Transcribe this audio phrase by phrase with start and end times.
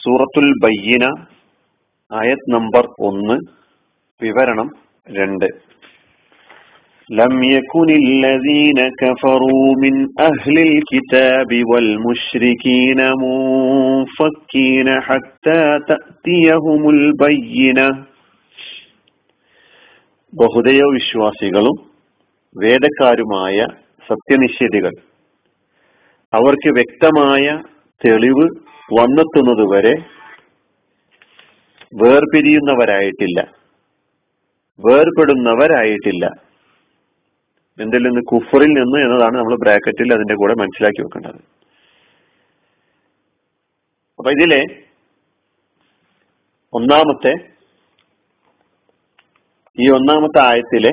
[0.00, 1.04] സൂറത്തുൽ ബയ്യന
[2.10, 3.38] ആയത് നമ്പർ ഒന്ന്
[4.20, 4.70] വിവരണം
[5.06, 5.48] രണ്ട്
[7.10, 17.88] لم يكن الذين كفروا من أهل الكتاب والمشركين منفكين حتى تأتيهم البينة
[20.32, 21.76] ബഹുദൈവ വിശ്വാസികളും
[22.56, 23.58] വേദക്കാരുമായ
[24.08, 24.90] സത്യനിഷേധികൾ.
[26.34, 27.62] അവർക്ക് വ്യക്തമായ
[28.06, 28.48] തെളിവ്
[28.92, 29.94] വന്നെത്തുന്നത് വരെ
[31.94, 33.40] വേർപിരിയുന്നവരായിട്ടില്ല.
[34.80, 36.26] വേർപെടുന്നവരായിട്ടില്ല
[37.80, 38.20] എന്തിൽ നിന്ന്?
[38.20, 41.40] കുഫറിൽ നിന്ന് എന്നതാണ് നമ്മൾ ബ്രാക്കറ്റിൽ അതിന്റെ കൂടെ മനസ്സിലാക്കി വെക്കേണ്ടത്.
[44.18, 44.64] അപ്പൊ ഇതിലെ
[46.72, 47.34] ഒന്നാമത്തെ
[49.80, 50.90] ഈ ഒന്നാമത്തെ ആയത്തിലെ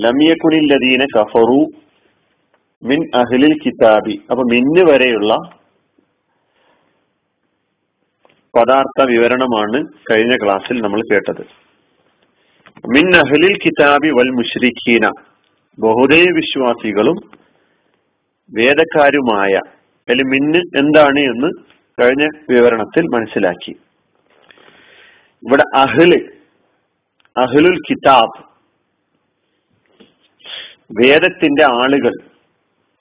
[0.00, 1.66] ലമിയക്കുനില്ലദീന കഫറു
[2.82, 4.14] മിൻ അഹ്ലിൽ കിതാബി.
[4.30, 5.34] അപ്പൊ മിന്ന് വരെയുള്ള
[8.56, 11.42] പദാർത്ഥ വിവരണമാണ് കഴിഞ്ഞ ക്ലാസ്സിൽ നമ്മൾ കേട്ടത്.
[12.94, 15.06] മിൻ അഹ്ലിൽ കിതാബി വൽ മുഷ്രിഖീന.
[15.78, 17.30] ബഹുദൈവ വിശ്വാസികളും
[18.58, 19.50] വേദക്കാരുമായ
[20.08, 21.52] അതിൽ മിന്ന് എന്താണ് എന്ന്
[22.02, 23.70] കഴിഞ്ഞ വിവരണത്തിൽ മനസ്സിലാക്കി.
[25.46, 26.18] ഇവിടെ അഹ്ല്
[27.36, 28.51] അഹ്ലുൽ കിതാബ്
[31.00, 32.14] വേദത്തിന്റെ ആളുകൾ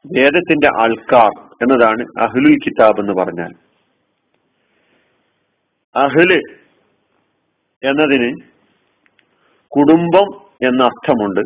[0.06, 3.52] വേദത്തിന്റെ ആൾക്കാർ എന്നതാണ് അഹ്ലുൽ കിതാബ് എന്ന് പറഞ്ഞാൽ.
[5.96, 6.40] അഹ്ല്
[7.84, 8.30] എന്നതിന്
[9.68, 10.28] കുടുംബം
[10.68, 11.42] എന്ന അർത്ഥമുണ്ട്.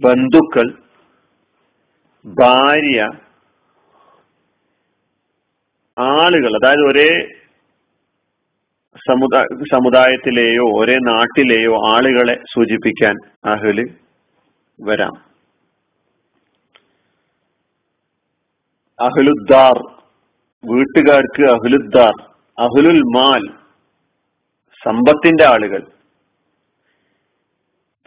[0.00, 0.66] ബന്ധുക്കൾ
[2.24, 3.00] ഭാര്യ
[5.98, 7.10] ആളുകൾ അതായത് ഒരേ
[8.96, 13.14] സമുദായ സമുദായത്തിലെയോ ഒരേ നാട്ടിലെയോ ആളുകളെ സൂചിപ്പിക്കാൻ
[13.52, 13.84] അഹ്ല്
[14.82, 15.30] വരാം.
[19.00, 20.00] അഹ്ലുദ്ദാർ
[20.64, 22.22] വീട്ടുകാർക്ക് അഹ്ലുദ്ദാർ
[22.58, 23.52] അഹ്ലുൽ മാൽ
[24.84, 25.82] സമ്പത്തിന്റെ ആളുകൾ.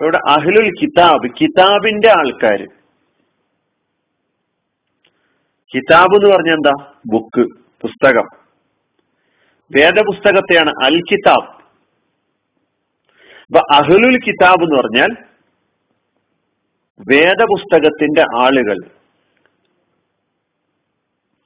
[0.01, 2.67] ഇവിടെ അഹ്ലുൽ കിതാബ് കിതാബിന്റെ ആൾക്കാർ.
[5.75, 6.93] കിതാബ് എന്ന് പറഞ്ഞ എന്താ?
[7.05, 7.47] ബുക്ക്
[7.81, 8.25] പുസ്തകം.
[9.77, 11.63] വേദപുസ്തകത്തെയാണ് അൽ കിതാബ്.
[13.45, 15.32] അപ്പൊ അഹ്ലുൽ കിതാബ് എന്ന് പറഞ്ഞാൽ
[16.99, 18.77] വേദപുസ്തകത്തിന്റെ ആളുകൾ.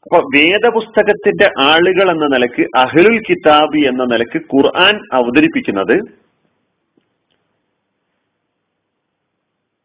[0.06, 5.96] അപ്പൊ വേദപുസ്തകത്തിന്റെ ആളുകൾ എന്ന നിലയ്ക്ക് അഹ്ലുൽ കിതാബ് എന്ന നിലയ്ക്ക് ഖുർആൻ അവതരിപ്പിക്കുന്നത്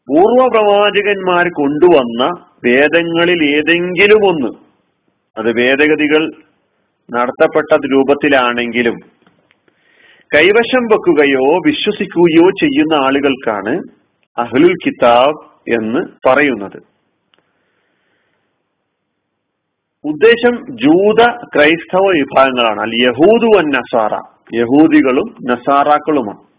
[0.08, 2.22] പൂർവ പ്രവാചകന്മാർ കൊണ്ടുവന്ന
[2.64, 4.50] വേദങ്ങളിൽ ഏതെങ്കിലും ഒന്ന്.
[5.36, 6.22] അത് വേദഗതികൾ
[7.08, 8.96] നടത്തപ്പെട്ട രൂപത്തിലാണെങ്കിലും
[10.30, 13.74] കൈവശം വെക്കുകയോ വിശ്വസിക്കുകയോ ചെയ്യുന്ന ആളുകൾക്കാണ്
[14.38, 16.92] അഹ്ലുൽ കിതാബ് എന്ന് പറയുന്നത്.
[20.04, 22.80] ഉദ്ദേശം ജൂത ക്രൈസ്തവ വിഭാഗങ്ങളാണ്.
[22.80, 24.14] അല്ല യഹൂദു അൻ നസാറ.
[24.54, 26.52] യഹൂദികളും നസാറാക്കളുമാണ്.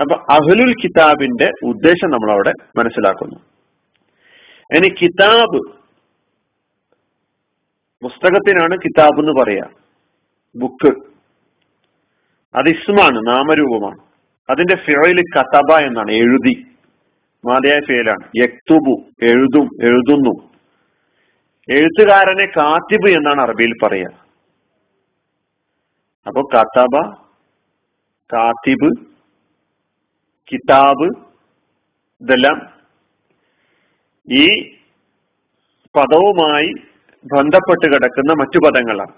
[0.00, 3.36] അപ്പൊ അഹ്ലുൽ കിതാബിന്റെ ഉദ്ദേശം നമ്മൾ അവിടെ മനസ്സിലാക്കുന്നു.
[4.76, 5.80] ഇനി കിതാബ്.
[8.02, 9.64] പുസ്തകത്തിനാണ് കിതാബ് എന്ന് പറയാ
[10.56, 11.10] ബുക്ക്.
[12.54, 14.09] അത് ഇസ്മാണ് നാമരൂപമാണ്.
[14.50, 16.54] അതിന്റെ ഫിറയിൽ കതബ എന്നാണ് എഴുതി.
[17.46, 20.34] മാതയായ ഫിയലാണ് യക്തുബു എഴുതും എഴുതുന്നു.
[21.68, 24.12] എഴുത്തുകാരനെ കാത്തിബ് എന്നാണ് അറബിയിൽ പറയുക
[26.26, 26.94] അപ്പൊ കതബ
[28.30, 28.90] കാത്തിബ്
[30.52, 31.08] കിതാബ്
[32.20, 32.58] ഇതെല്ലാം
[34.28, 34.46] ഈ
[35.94, 36.70] പദവുമായി
[37.24, 39.14] ബന്ധപ്പെട്ട് കിടക്കുന്ന മറ്റു പദങ്ങളാണ്.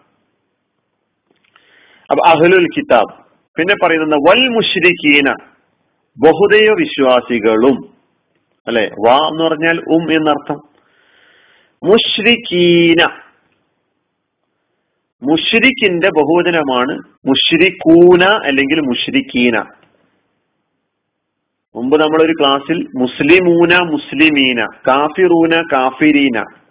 [2.11, 3.22] അപ്പൊ അഹ്ലുൽ കിതാബ്.
[3.59, 5.31] പിന്നെ പറയുന്നത് വൽ മുഷ്രിഖീന
[6.19, 7.89] ബഹുദൈവ വിശ്വാസികളും.
[8.67, 8.91] അല്ലെ?
[9.07, 10.61] വാ എന്ന് പറഞ്ഞാൽ ഉം എന്നർത്ഥം.
[11.85, 13.09] മുഷ്രിഖീന
[15.23, 19.59] മുഷ്രിഖിന്റെ ബഹുവചനമാണ് മുഷ്രിഖൂന അല്ലെങ്കിൽ മുഷ്രിഖീന
[21.77, 26.62] മുമ്പ് നമ്മളൊരു ക്ലാസ്സിൽ മുസ്ലിമൂന മുസ്ലിമീന കാഫിറൂന കാഫിരീന.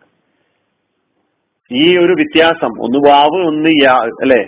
[1.72, 4.44] ഈ ഒരു വ്യത്യാസം ഒന്ന് വാവ് ഒന്ന് യാ അല്ലെ?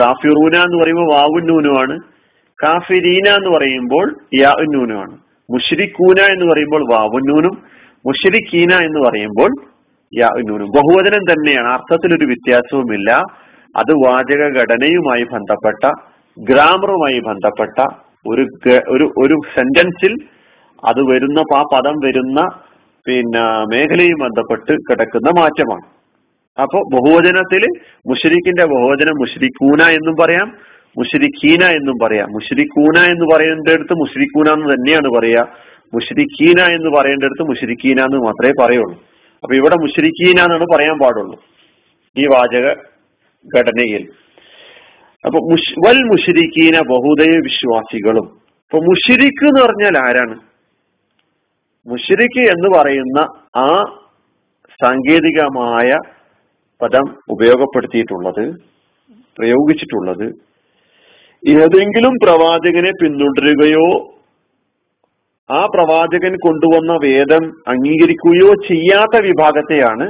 [0.00, 1.98] കാഫിറൂന എന്ന് പറയുമ്പോൾ വാവു നൂനുമാണ്.
[2.64, 5.18] കാഫിരീന എന്ന് പറയുമ്പോൾ യാ നൂനുമാണ്.
[5.50, 7.62] മുഷരിക്കൂന എന്ന് പറയുമ്പോൾ വാവും നൂനും.
[8.06, 9.50] മുഷരിക്കീന എന്ന് പറയുമ്പോൾ
[10.20, 10.70] യാ നൂനും.
[10.70, 11.72] ബഹുവചനം തന്നെയാണ്.
[11.72, 13.10] അർത്ഥത്തിൽ ഒരു വ്യത്യാസവുമില്ല.
[13.76, 15.92] അത് വാചക ഘടനയുമായി ബന്ധപ്പെട്ട
[16.38, 17.88] ഗ്രാമറുമായി ബന്ധപ്പെട്ട
[18.26, 18.46] ഒരു
[18.88, 20.14] ഒരു ഒരു സെന്റൻസിൽ
[20.84, 22.48] അത് വരുന്ന ആ പദം വരുന്ന
[23.06, 25.95] പിന്നെ മേഖലയും ബന്ധപ്പെട്ട് കിടക്കുന്ന മാറ്റമാണ്.
[26.62, 27.62] അപ്പോ ബഹുവചനത്തിൽ
[28.06, 32.28] മുഷരിക്കിന്റെ ബഹുവചനം മുഷരിക്കൂന എന്നും പറയാം മുഷരിഖീന എന്നും പറയാം.
[32.32, 35.42] മുഷരിക്കൂന എന്ന് പറയേണ്ടടുത്ത് മുഷരിക്കൂന എന്ന് തന്നെയാണ് പറയാ.
[35.94, 38.96] മുഷരിഖീന എന്ന് പറയേണ്ടടുത്ത് മുഷരിഖീന എന്ന് മാത്രമേ പറയുള്ളൂ.
[39.42, 41.42] അപ്പൊ ഇവിടെ മുഷരിഖീന എന്നാണ് പറയാൻ പാടുള്ളൂ
[42.18, 42.66] ഈ വാചക
[43.58, 44.08] ഘടനയിൽ.
[45.24, 45.38] അപ്പൊ
[45.86, 48.26] വൽ മുഷരിഖീന ബഹുദൈവ വിശ്വാസികളും.
[48.66, 50.36] ഇപ്പൊ മുഷിരിക്ക് എന്ന് പറഞ്ഞാൽ ആരാണ്?
[51.86, 53.18] മുഷിരിക്ക് എന്ന് പറയുന്ന
[53.56, 53.68] ആ
[54.82, 56.15] സാങ്കേതികമായ
[56.82, 58.44] പദം ഉപയോഗപ്പെടുത്തിയിട്ടുള്ളത്
[59.38, 60.26] പ്രയോഗിച്ചിട്ടുള്ളത്
[61.42, 63.86] ഏതെങ്കിലും പ്രവാചകനെ പിന്തുടരുകയോ
[65.50, 70.06] ആ പ്രവാചകൻ കൊണ്ടുവന്ന വേദം അംഗീകരിക്കുകയോ ചെയ്യാത്ത വിഭാഗത്തെയാണ്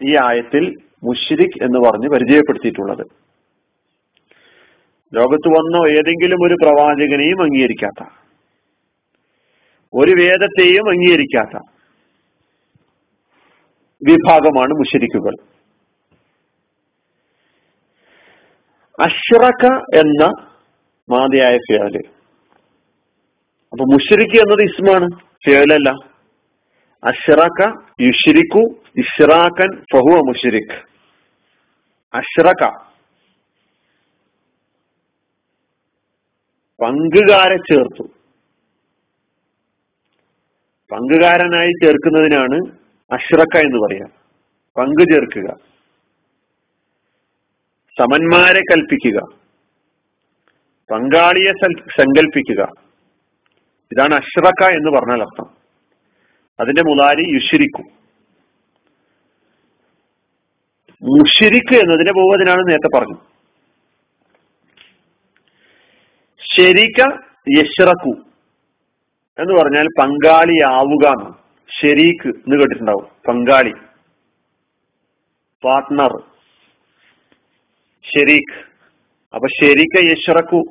[0.00, 0.64] ഈ ആയത്തിൽ
[1.04, 3.04] മുഷിരിഖ് എന്ന് പറഞ്ഞ് പരിചയപ്പെടുത്തിയിട്ടുള്ളത്.
[5.12, 8.02] ലോകത്ത് വന്ന ഏതെങ്കിലും ഒരു പ്രവാചകനെയും അംഗീകരിക്കാത്ത
[9.94, 11.56] ഒരു വേദത്തെയും അംഗീകരിക്കാത്ത
[14.02, 15.34] വിഭാഗമാണ് മുഷരിക്കുകൾ.
[18.98, 19.64] അഷ്റക
[20.00, 20.24] എന്ന
[21.08, 21.94] മാതിയായ ഫിയാൽ
[23.72, 25.06] അപ്പൊ മുഷരിക്ക് എന്നത് ഇസ്മാണ്
[25.44, 25.90] ഫിയാലല്ല
[27.02, 27.60] അഷ്റക
[28.02, 28.62] യുഷിരിക്കു
[29.02, 30.78] ഇഷ്റാഖൻ ഫഹുവ മുഷരിഖ്
[32.14, 32.62] അഷ്റക.
[36.80, 38.04] പങ്കുകാരെ ചേർത്തു.
[40.90, 42.58] പങ്കുകാരനായി ചേർക്കുന്നതിനാണ്
[43.12, 44.08] അഷ്റക്ക എന്ന് പറയാം.
[44.78, 45.56] പങ്കു ചേർക്കുക.
[47.98, 49.20] സമന്മാരെ കൽപ്പിക്കുക.
[50.90, 51.52] പങ്കാളിയെ
[51.96, 52.72] സങ്കല്പിക്കുക
[53.92, 55.50] ഇതാണ് അഷ്റക്ക എന്ന് പറഞ്ഞാൽ അർത്ഥം.
[56.60, 57.96] അതിന്റെ മുതാരി യുഷിരിക്കും.
[61.02, 63.18] മുഷിരിക്ക് എന്നതിനെ ബഹുവചനാണ് നേരത്തെ പറഞ്ഞു
[66.56, 67.00] ശരിക്ക
[67.58, 68.10] യഷ്റക്കു
[69.38, 73.08] എന്ന് പറഞ്ഞാൽ പങ്കാളിയാവുക എന്ന് ഷെരീക്ക് എന്ന് കേട്ടിട്ടുണ്ടാവും.
[73.28, 73.72] പങ്കാളി.
[75.64, 76.22] പാർട്ട്ണർ
[78.02, 78.64] ഷെരീഖ്.
[79.34, 80.62] അപ്പൊ ഷെരീഖ യശ്റക്കു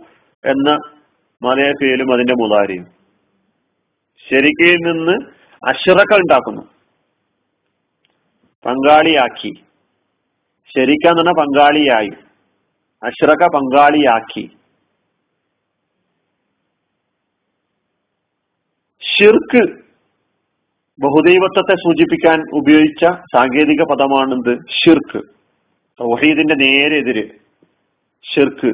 [0.46, 0.80] എന്ന
[1.42, 2.86] മലയ പേരും അതിന്റെ മുതാരിയും.
[4.30, 5.26] ഷെരീഖയിൽ നിന്ന്
[5.68, 6.62] അഷറക്ക ഉണ്ടാക്കുന്നു.
[8.66, 9.54] പങ്കാളിയാക്കി.
[10.68, 12.10] ഷെരീഖ എന്ന് പറഞ്ഞാൽ പങ്കാളിയായി.
[13.04, 14.50] അഷറക്ക പങ്കാളിയാക്കി.
[19.02, 19.85] ഷിർക്ക്
[21.00, 23.06] ബഹുദൈവത്വത്തെ സൂചിപ്പിക്കാൻ ഉപയോഗിച്ച
[23.36, 24.54] സാങ്കേതിക പദമാണെന്ത്?
[24.72, 25.22] ഷിർക്ക്
[26.00, 27.24] വഹീദിന്റെ നേരെ എതിര്
[28.26, 28.72] ഷിർക്ക്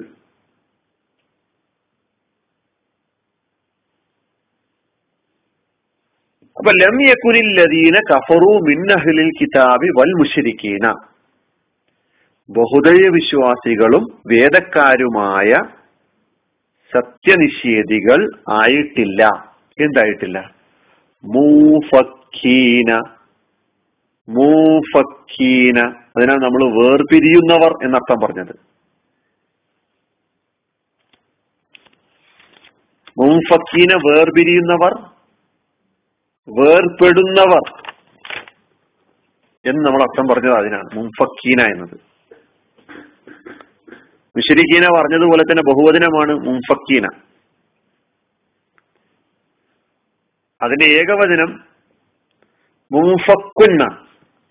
[6.58, 10.94] അപ്പൊ ലം യക്കുനില്ലദീന കഫറു മിന്നഹ്ലിൽ കിതാബി വൽ മുഷരിക്കീന
[12.50, 15.50] ബഹുദൈവ വിശ്വാസികളും വേദക്കാരുമായ
[16.92, 18.20] സത്യനിഷേധികൾ
[18.50, 19.22] ആയിട്ടില്ല.
[19.78, 20.61] എന്തായിട്ടില്ല?
[21.24, 22.94] മൂഫക്കീന.
[24.30, 25.80] മൂഫക്കീന.
[25.88, 28.56] അതിനാൽ നമ്മൾ വേർപിരിയുന്നവർ എന്നർത്ഥം പറഞ്ഞത്.
[33.18, 34.94] മൂഫക്കീന വേർപിരിയുന്നവർ
[36.60, 37.92] വേർപെടുന്നവർ
[39.66, 40.90] എന്ന് നമ്മൾ അർത്ഥം പറഞ്ഞത് അതിനാണ്.
[40.94, 42.00] മുംഫക്കീന എന്നത്.
[44.38, 47.31] മുഷരിക്കീന പറഞ്ഞതുപോലെ തന്നെ ബഹുവചനമാണ് മുംഫക്കീന.
[50.62, 51.64] അതിന്റെ ഏകവചനം
[52.92, 53.98] മുൻഫക്കുന്ന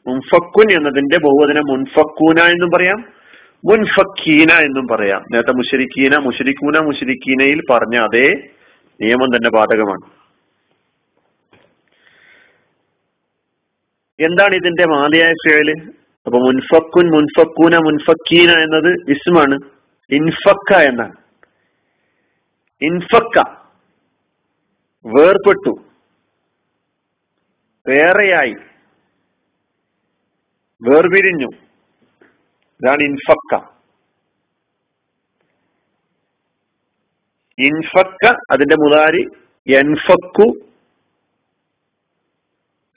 [0.06, 3.04] മുൻഫക്കുൻ എന്നതിന്റെ ബഹുവചനം മുൻഫക്കൂന എന്നും പറയാം
[3.64, 5.24] മുൻഫക്കീന എന്നും പറയാം.
[5.32, 8.48] നേരത്തെ മുഷരിക്കീന മുഷരിക്കൂന മുഷരിക്കീനയിൽ പറഞ്ഞ അതേ
[9.00, 10.20] നിയമം തന്നെ ബാധകമാണ്.
[14.20, 15.70] എന്താണ് ഇതിന്റെ മാതയായ ഫേൽ?
[16.26, 19.58] അപ്പൊ മുൻഫക്കുൻ മുൻഫക്കൂന മുൻഫക്കീന എന്നത് ഇസ്മാണ്.
[20.10, 21.14] ഇൻഫക്ക എന്നാണ്.
[22.82, 23.44] ഇൻഫക്ക
[25.06, 25.89] വേർപെട്ടു.
[27.90, 28.54] വേറെയായി
[30.82, 31.46] വേർപിരിഞ്ഞു.
[32.80, 33.54] ഇതാണ് ഇൻഫക്ക.
[37.58, 39.24] ഇൻഫക്ക അതിന്റെ മുതാരി
[39.68, 40.46] എൻഫക്കു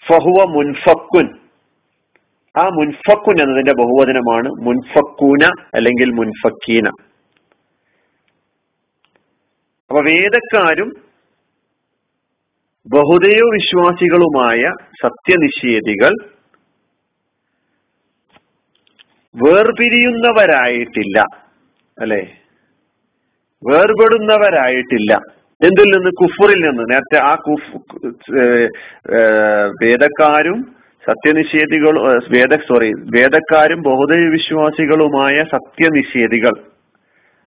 [0.08, 1.40] ഫഹുവ മുൻഫക്കുൻ.
[2.58, 5.44] ആ മുൻഫക്കുൻ എന്നതിന്റെ ബഹുവചനമാണ് മുൻഫക്കൂന
[5.76, 6.88] അല്ലെങ്കിൽ മുൻഫക്കീന.
[9.90, 11.13] അപ്പൊ വേദക്കാരും
[12.88, 14.72] ബഹുദൈവ വിശ്വാസികളുമായ
[15.04, 16.12] സത്യനിഷേധികൾ
[19.36, 21.26] വേർപിരിയുന്നവരായിട്ടില്ല.
[22.02, 22.28] അല്ലെ?
[23.72, 25.14] വേർപെടുന്നവരായിട്ടില്ല.
[25.64, 26.12] എന്തിൽ നിന്ന്?
[26.12, 26.84] കുഫറിൽ നിന്ന്.
[26.92, 27.78] നേരത്തെ ആ കുഫ്
[29.84, 30.76] വേദക്കാരും
[31.08, 36.54] സത്യനിഷേധികളും വേദ സോറി വേദക്കാരും ബഹുദൈവ വിശ്വാസികളുമായ സത്യനിഷേധികൾ.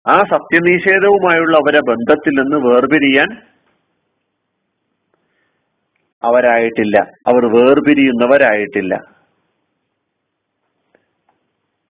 [0.07, 3.56] ആ സത്യനിഷേധവുമായുള്ള അവരെ ബന്ധത്തിൽ നിന്ന് വേർപിരിയാൻ
[6.25, 6.99] അവരായിട്ടില്ല.
[7.27, 8.95] അവർ വേർപിരിയുന്നവരായിട്ടില്ല.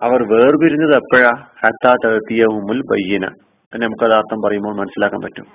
[0.02, 1.47] അവർ വേർപിരിഞ്ഞത് എപ്പോഴാ?
[1.61, 3.26] ഹത്താ തത്തിയഹുമുൽ ബയ്യന.
[3.75, 5.47] നമുക്കത് അർത്ഥം പറയുമ്പോൾ മനസ്സിലാക്കാൻ പറ്റും.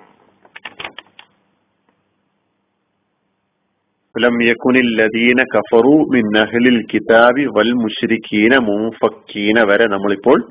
[9.64, 10.50] വരെ നമ്മളിപ്പോൾ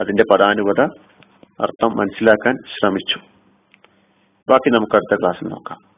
[0.00, 0.80] അതിന്റെ പദാനുപത
[1.60, 3.18] അർത്ഥം മനസ്സിലാക്കാൻ ശ്രമിച്ചു.
[4.48, 5.97] ബാക്കി നമുക്ക് അടുത്ത ക്ലാസ്സിൽ നോക്കാം.